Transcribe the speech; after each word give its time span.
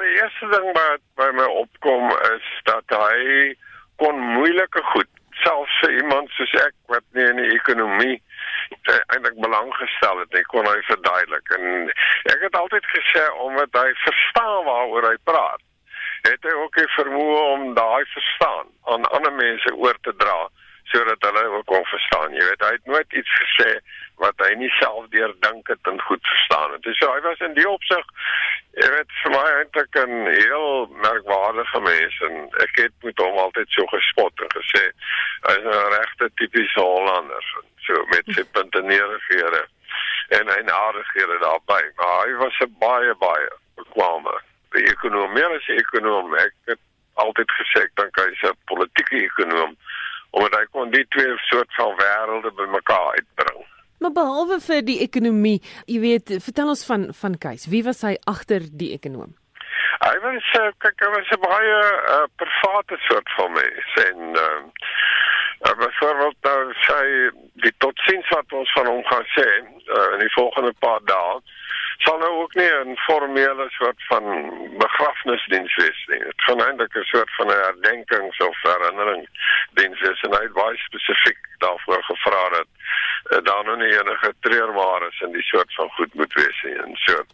Die 0.00 0.14
eerste 0.16 0.46
ding 0.48 0.70
wat 0.72 1.02
by 1.20 1.26
my 1.36 1.44
opkom 1.60 2.08
is 2.32 2.46
dat 2.64 2.94
hy 2.96 3.52
kon 4.00 4.16
moeilike 4.36 4.80
goed, 4.92 5.10
selfs 5.44 5.74
vir 5.82 5.98
iemand 5.98 6.32
soos 6.36 6.54
ek 6.62 6.72
wat 6.92 7.04
nie 7.16 7.26
in 7.28 7.40
die 7.42 7.50
ekonomie 7.56 8.16
uh, 8.16 8.96
eintlik 9.12 9.36
belang 9.44 9.68
gestel 9.76 10.22
het 10.22 10.32
nie, 10.32 10.44
kon 10.54 10.68
hy 10.68 10.78
verduidelik. 10.88 11.52
En 11.58 11.92
ek 12.32 12.46
het 12.46 12.56
altyd 12.62 12.88
gesê 12.94 13.26
omdat 13.44 13.76
hy 13.82 13.92
verstaan 14.06 14.64
waaroor 14.70 15.10
hy 15.10 15.14
praat, 15.28 15.62
het 16.30 16.48
hy 16.48 16.56
ook 16.62 16.80
die 16.80 16.90
vermoë 16.96 17.38
om 17.52 17.68
daai 17.76 18.04
verstaan 18.14 18.72
aan 18.94 19.08
ander 19.12 19.34
mense 19.44 19.76
oor 19.76 19.98
te 20.08 20.16
dra 20.24 20.40
sodat 20.92 21.24
hulle 21.24 21.44
ook 21.56 21.66
kon 21.70 21.84
verstaan. 21.88 22.34
Jy 22.36 22.48
weet, 22.48 22.64
hy 22.64 22.72
het 22.74 22.88
nooit 22.90 23.20
iets 23.20 23.36
gesê 23.44 23.76
wat 24.20 24.40
hy 24.44 24.54
nie 24.60 24.72
self 24.78 25.06
deurdink 25.14 25.68
het 25.70 25.88
en 25.90 26.00
goed 26.08 26.26
verstaan 26.32 26.74
het. 26.74 26.88
So 26.98 27.12
hy 27.12 27.20
was 27.24 27.44
in 27.44 27.54
die 27.56 27.68
opsig 27.68 28.08
jy 28.80 28.88
weet 28.94 29.12
vir 29.22 29.30
my 29.34 29.42
eintlik 29.58 29.96
'n 30.00 30.26
heel 30.26 30.86
merkwaardige 31.04 31.80
mens 31.80 32.20
en 32.28 32.48
ek 32.64 32.78
het 32.84 32.94
met 33.02 33.18
hom 33.18 33.38
altyd 33.38 33.68
so 33.68 33.86
gespot 33.86 34.40
en 34.40 34.52
gesê 34.56 34.84
hy 35.48 35.54
is 35.58 35.66
'n 35.66 35.92
regte 35.98 36.30
tipiese 36.34 36.80
Hollander 36.80 37.44
so 37.86 38.04
met 38.14 38.24
sy 38.36 38.44
punteneerigere 38.56 39.66
en 40.38 40.48
hy 40.48 40.60
aardighede 40.72 41.38
daarbey. 41.38 41.84
Maar 41.96 42.16
hy 42.26 42.32
was 42.44 42.58
'n 42.60 42.74
baie 42.78 43.14
baie 43.14 43.50
bekwame 43.76 44.40
ekonom. 44.70 45.32
Meer 45.32 45.52
as 45.56 45.68
'n 45.68 45.78
ekonom, 45.84 46.34
ek 46.34 46.54
het 46.64 46.80
altyd 47.14 47.50
gesê 47.58 47.82
ek 47.84 47.92
dink 47.94 48.16
hy's 48.16 48.42
'n 48.42 48.56
politieke 48.64 49.16
ekonom 49.24 49.76
omdat 50.32 50.60
hy 50.60 50.66
kon 50.72 50.90
die 50.90 51.06
twee 51.08 51.36
soort 51.36 51.74
van 51.76 51.92
wêrelde 51.96 52.50
bymekaar 52.56 53.10
uitbring. 53.16 53.31
Maar 54.02 54.12
behalwe 54.12 54.58
vir 54.60 54.80
die 54.82 54.98
ekonomie, 55.04 55.60
jy 55.86 56.00
weet, 56.02 56.32
vertel 56.42 56.72
ons 56.72 56.82
van 56.88 57.04
van 57.14 57.36
Keis. 57.38 57.68
Wie 57.70 57.84
was 57.86 58.02
hy 58.02 58.16
agter 58.32 58.64
die 58.80 58.90
ekonom? 58.96 59.36
Hy 60.02 60.16
was 60.24 60.48
uh, 60.58 60.70
kyk, 60.82 61.04
hy 61.04 61.10
was 61.14 61.30
'n 61.36 61.42
baie 61.44 61.76
uh, 62.14 62.24
private 62.42 62.98
soort 63.06 63.30
van 63.36 63.52
mens 63.54 63.92
en 64.08 64.40
uh, 64.42 64.58
uh, 65.68 65.74
byvoorbeeld 65.84 66.38
nou 66.48 66.74
sy 66.88 67.04
die 67.66 67.74
totsiens 67.84 68.32
wat 68.34 68.56
ons 68.60 68.72
van 68.74 68.90
hom 68.90 69.04
gaan 69.12 69.28
sê 69.36 69.46
uh, 69.46 70.08
in 70.16 70.24
die 70.24 70.34
volgende 70.34 70.74
paar 70.82 71.04
dae 71.06 71.38
sal 72.02 72.18
nou 72.18 72.32
ook 72.42 72.58
nie 72.58 72.70
'n 72.82 72.96
formele 73.06 73.68
soort 73.78 74.02
van 74.10 74.24
begrafnisdiens 74.82 75.74
wees 75.78 76.00
nie. 76.10 76.18
Dit 76.18 76.42
gaan 76.48 76.64
eintlik 76.66 76.96
'n 76.98 77.10
soort 77.14 77.30
van 77.38 77.46
'n 77.46 77.62
herdenkings 77.66 78.38
of 78.48 78.58
herinneringsdiens 78.62 80.00
wees 80.00 80.20
en 80.26 80.34
hy 80.34 80.42
het 80.42 80.58
baie 80.58 80.76
spesifiek 80.88 81.42
daarvoor 81.58 82.02
gevra 82.10 82.42
dat 82.58 82.66
uh, 82.66 82.81
daar 83.22 83.64
nou 83.64 83.76
nie 83.76 83.92
enige 83.92 84.34
treurmaar 84.40 85.06
is 85.08 85.20
in 85.20 85.32
die 85.32 85.46
soort 85.46 85.74
van 85.74 85.90
goed 85.96 86.14
moet 86.14 86.32
wees 86.32 86.62
nie 86.62 86.76
en 86.84 86.96
so. 87.06 87.24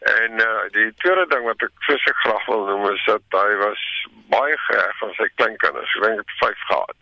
En 0.00 0.40
uh, 0.40 0.64
die 0.76 0.88
tweede 1.02 1.26
ding 1.28 1.44
wat 1.44 1.62
ek 1.62 1.86
vir 1.86 2.00
graag 2.24 2.46
wil 2.46 2.66
noem 2.68 2.90
is 2.92 3.04
dat 3.04 3.38
hy 3.42 3.54
was 3.64 3.84
baie 4.32 4.58
geheg 4.66 5.02
aan 5.02 5.14
sy 5.18 5.28
kleinkinders. 5.34 5.96
Ek 5.96 6.06
dink 6.06 6.20
hy 6.20 6.24
het 6.24 6.36
5 6.44 6.66
gehad 6.72 6.98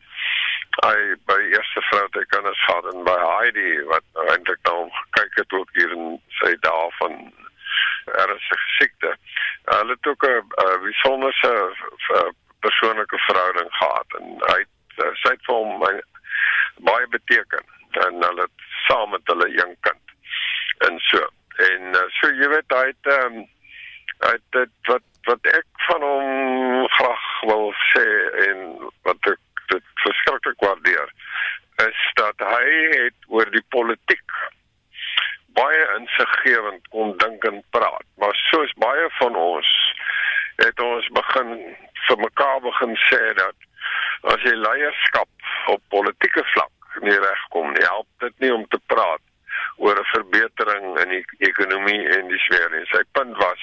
hy 0.85 1.15
by 1.27 1.39
eerste 1.51 1.83
vrou 1.89 2.07
te 2.15 2.25
kinders 2.31 2.61
gehad 2.67 2.87
en 2.93 3.05
by 3.07 3.17
Heidi 3.19 3.71
wat 3.91 4.05
nou 4.15 4.27
eintlik 4.31 4.61
na 4.67 4.75
hom 4.77 4.91
gekyk 4.99 5.41
het 5.41 5.57
ook 5.59 5.73
hier 5.75 5.95
in 5.97 6.19
sy 6.39 6.53
dae 6.67 6.91
van 6.99 7.17
ernstige 8.19 8.69
siekte. 8.77 9.15
Hulle 9.69 9.97
het 9.97 10.07
ook 10.07 10.27
'n 10.29 10.53
besonderse 10.85 11.53
persoonlike 12.61 13.19
verhouding 13.27 13.71
gehad 13.81 14.19
en 14.21 14.27
hy 14.53 14.59
het 14.63 15.19
sy 15.23 15.35
het 15.35 15.45
vir 15.47 15.55
hom 15.55 15.83
baie 16.91 17.07
beteken 17.17 17.68
en 18.07 18.23
hulle 18.23 18.47
saam 18.87 19.11
met 19.15 19.33
hulle 19.33 19.49
een 19.57 19.77
kind 19.87 20.15
en 20.89 20.99
so. 21.11 21.23
En 21.69 21.95
so 22.21 22.31
jy 22.41 22.49
weet 22.55 22.75
hy 22.77 22.85
het 22.91 23.13
um, 23.19 23.39
hy 24.27 24.35
het 24.35 24.89
wat 24.91 25.07
wat 25.29 25.49
ek 25.53 25.67
van 25.89 26.05
hom 26.07 26.87
graag 26.97 27.25
wil 27.51 27.73
sê 27.91 28.07
en 28.49 28.63
wat 29.09 29.33
ek 29.33 29.65
dit 29.73 29.91
verskriklik 30.05 30.63
waardeer 30.65 31.11
is 31.85 32.05
dat 32.21 32.47
hy 32.53 32.71
het 32.95 33.29
oor 33.29 33.51
die 33.53 33.65
politiek 33.75 34.39
baie 35.59 35.85
insiggewend 35.99 36.87
kon 36.95 37.13
dink 37.21 37.45
en 37.51 37.61
praat. 37.75 38.07
Maar 38.23 38.35
soos 38.49 38.73
baie 38.83 39.11
van 39.19 39.37
ons 39.37 39.71
het 40.63 40.81
ons 40.83 41.11
begin 41.21 41.53
vir 42.07 42.19
mekaar 42.25 42.61
begin 42.65 42.97
sê 43.09 43.21
dat 43.39 43.69
as 44.33 44.43
jy 44.47 44.55
leierskap 44.59 45.51
op 45.75 45.83
politieke 45.95 46.45
vlak 46.55 46.78
nie 47.03 47.19
regkom 47.19 47.73
nie 47.73 47.85
help 47.87 48.07
dit 48.25 48.39
nie 48.45 48.53
om 48.55 48.67
te 48.69 48.81
praat 48.87 49.23
oor 49.77 49.99
'n 49.99 50.13
verbetering 50.15 50.99
in 51.03 51.09
die 51.09 51.25
ekonomie 51.51 52.03
en 52.17 52.29
die 52.29 52.43
sfeer 52.47 52.75
en 52.75 52.87
sy 52.87 53.03
punt 53.13 53.37
was 53.37 53.63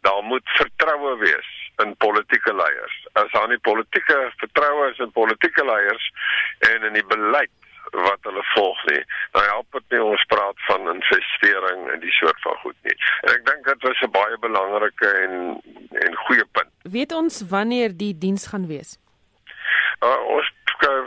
daar 0.00 0.22
moet 0.22 0.48
vertroue 0.60 1.16
wees 1.18 1.48
in 1.82 1.96
politieke 1.96 2.54
leiers. 2.54 2.96
As 3.12 3.30
daar 3.32 3.48
nie 3.48 3.58
politieke 3.58 4.32
vertroue 4.36 4.90
is 4.90 4.98
in 4.98 5.12
politieke 5.12 5.64
leiers 5.64 6.10
en 6.58 6.82
in 6.82 6.92
die 6.92 7.06
beleid 7.06 7.52
wat 7.90 8.18
hulle 8.28 8.42
volg 8.54 8.78
nie, 8.90 9.02
dan 9.32 9.44
help 9.50 9.78
dit 9.78 9.94
nie 9.94 10.02
ons 10.02 10.24
praat 10.32 10.62
van 10.68 10.88
investering 10.90 11.86
en 11.92 12.00
die 12.02 12.14
soort 12.18 12.40
van 12.42 12.58
goed 12.64 12.76
nie. 12.88 12.96
En 13.22 13.32
ek 13.34 13.44
dink 13.46 13.68
dit 13.70 13.88
was 13.88 14.02
'n 14.02 14.10
baie 14.10 14.38
belangrike 14.38 15.10
en 15.24 15.34
en 16.06 16.14
goeie 16.26 16.46
punt. 16.52 16.70
Weet 16.82 17.12
ons 17.12 17.42
wanneer 17.48 17.96
die 17.96 18.14
diens 18.18 18.46
gaan 18.46 18.66
wees? 18.66 18.98
Uh, 20.04 20.20
ons 20.36 20.50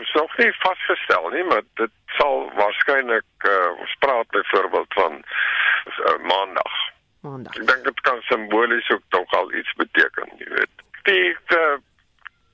is 0.02 0.14
nog 0.14 0.38
nie 0.38 0.52
vasgestel 0.60 1.30
nie, 1.30 1.44
maar 1.44 1.62
dit 1.82 1.92
sal 2.18 2.52
waarskynlik 2.60 3.50
uh, 3.50 3.80
ons 3.80 3.96
praat 4.00 4.28
byvoorbeeld 4.36 4.94
van 4.94 5.20
uh, 5.22 6.18
maandag 6.32 6.78
maandag. 7.22 7.56
Ek 7.56 7.68
dink 7.68 7.84
dit 7.84 8.02
kan 8.08 8.22
simbolies 8.22 8.90
ook 8.90 9.04
tog 9.16 9.34
al 9.40 9.52
iets 9.54 9.74
beteken, 9.82 10.32
jy 10.38 10.48
weet. 10.54 10.86
Die 11.10 11.28
uh, 11.58 11.76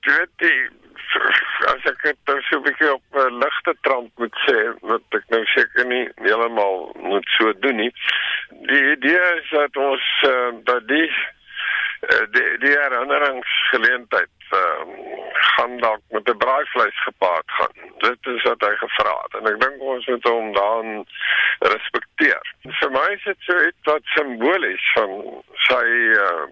weet 0.05 0.33
die 0.43 0.57
as 1.69 1.85
ek 1.89 2.01
dit 2.03 2.17
nou 2.29 2.37
so 2.47 2.57
'n 2.57 2.65
bietjie 2.65 2.91
op 2.93 3.03
'n 3.13 3.19
uh, 3.21 3.37
ligte 3.43 3.75
trant 3.87 4.11
moet 4.21 4.37
sê, 4.47 4.57
wat 4.81 5.17
ek 5.19 5.29
nou 5.33 5.43
seker 5.53 5.85
nie 5.85 6.05
heeltemal 6.25 6.91
moet 7.11 7.29
so 7.37 7.53
doen 7.65 7.75
nie. 7.83 7.93
Die 8.71 8.83
idee 8.91 9.25
is 9.41 9.49
dat 9.49 9.77
ons 9.77 10.05
uh, 10.27 10.51
dat 10.63 10.87
die 10.87 11.09
uh, 11.09 12.25
die 12.35 12.49
die 12.65 12.75
herinneringsgeleentheid 12.77 14.51
uh, 14.51 14.81
gaan 15.47 15.77
dalk 15.77 16.01
met 16.09 16.29
'n 16.29 16.37
braaivleis 16.37 17.03
gepaard 17.03 17.51
gaan. 17.57 17.75
Dit 17.97 18.25
is 18.35 18.43
wat 18.43 18.61
hy 18.67 18.73
gevra 18.75 19.15
het 19.23 19.33
en 19.39 19.53
ek 19.53 19.59
dink 19.61 19.81
ons 19.81 20.05
moet 20.05 20.27
hom 20.27 20.53
dan 20.53 21.05
respekteer. 21.59 22.53
Vir 22.79 22.91
my 22.91 23.07
is 23.13 23.23
dit 23.23 23.37
so 23.39 23.65
iets 23.67 23.83
wat 23.91 24.13
simbolies 24.17 24.91
van 24.93 25.43
sy 25.69 25.85
uh, 26.27 26.45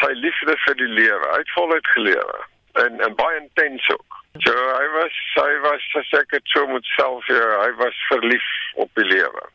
sy 0.00 0.12
liefde 0.12 0.54
vir 0.64 0.74
die 0.74 0.92
lewe, 1.00 1.28
uitvoluit 1.28 1.86
gelewe 1.86 2.38
en 2.72 3.00
en 3.00 3.14
baie 3.14 3.40
intens 3.40 3.90
ook. 3.90 4.18
So 4.44 4.52
hy 4.54 4.88
was 4.94 5.20
hy 5.34 5.52
was 5.66 5.86
seker 6.10 6.40
so 6.44 6.66
met 6.66 6.84
self 6.96 7.26
hier, 7.26 7.54
hy 7.60 7.70
was 7.82 8.02
verlief 8.08 8.50
op 8.74 8.90
die 8.94 9.04
lewe. 9.04 9.48